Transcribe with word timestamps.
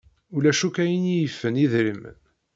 Ulac 0.35 0.61
akk 0.67 0.77
ayen 0.83 1.05
i 1.13 1.15
yifen 1.19 1.59
idrimen. 1.65 2.17